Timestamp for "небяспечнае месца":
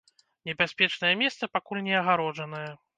0.49-1.53